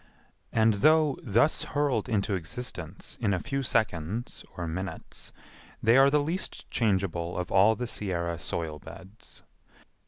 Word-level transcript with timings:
And 0.51 0.73
though 0.81 1.19
thus 1.21 1.61
hurled 1.63 2.09
into 2.09 2.33
existence 2.33 3.19
in 3.21 3.35
a 3.35 3.39
few 3.39 3.61
seconds 3.61 4.43
or 4.57 4.65
minutes, 4.67 5.31
they 5.83 5.95
are 5.95 6.09
the 6.09 6.17
least 6.23 6.67
changeable 6.71 7.37
of 7.37 7.51
all 7.51 7.75
the 7.75 7.85
Sierra 7.85 8.39
soil 8.39 8.79
beds. 8.79 9.43